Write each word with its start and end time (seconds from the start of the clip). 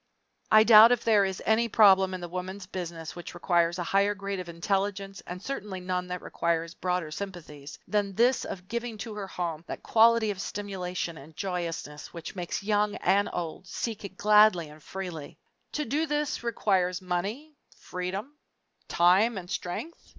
I 0.51 0.63
doubt 0.63 0.91
if 0.91 1.03
there 1.03 1.25
is 1.25 1.43
any 1.45 1.69
problem 1.69 2.15
in 2.15 2.21
the 2.21 2.27
Woman's 2.27 2.65
Business 2.65 3.15
which 3.15 3.35
requires 3.35 3.77
a 3.77 3.83
higher 3.83 4.15
grade 4.15 4.39
of 4.39 4.49
intelligence, 4.49 5.21
and 5.27 5.39
certainly 5.39 5.79
none 5.79 6.07
that 6.07 6.23
requires 6.23 6.73
broader 6.73 7.11
sympathies, 7.11 7.77
than 7.87 8.15
this 8.15 8.43
of 8.43 8.67
giving 8.67 8.97
to 8.97 9.13
her 9.13 9.27
home 9.27 9.63
that 9.67 9.83
quality 9.83 10.31
of 10.31 10.41
stimulation 10.41 11.19
and 11.19 11.35
joyousness 11.37 12.11
which 12.15 12.35
makes 12.35 12.63
young 12.63 12.95
and 12.95 13.29
old 13.31 13.67
seek 13.67 14.03
it 14.03 14.17
gladly 14.17 14.69
and 14.69 14.81
freely. 14.81 15.37
To 15.73 15.85
do 15.85 16.07
this 16.07 16.41
requires 16.41 16.99
money, 16.99 17.53
freedom, 17.77 18.39
time, 18.87 19.37
and 19.37 19.51
strength? 19.51 20.09